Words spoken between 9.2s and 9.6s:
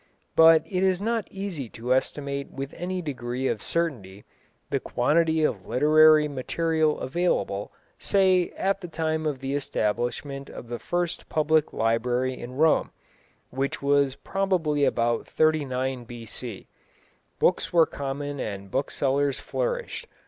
of the